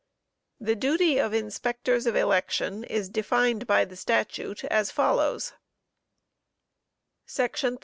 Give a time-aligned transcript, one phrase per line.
[0.59, 5.53] The duty of Inspectors of Election is defined by the Statute as follows:"§
[7.31, 7.77] 13.